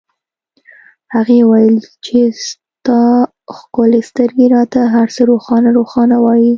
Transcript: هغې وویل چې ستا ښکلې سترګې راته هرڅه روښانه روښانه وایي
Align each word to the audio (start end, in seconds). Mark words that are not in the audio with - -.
هغې 1.13 1.39
وویل 1.43 1.77
چې 2.05 2.17
ستا 2.45 3.03
ښکلې 3.57 4.01
سترګې 4.09 4.45
راته 4.55 4.79
هرڅه 4.95 5.21
روښانه 5.31 5.69
روښانه 5.77 6.17
وایي 6.25 6.49